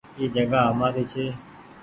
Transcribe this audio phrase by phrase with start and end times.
[0.17, 1.25] اي جگآ همآري ڇي۔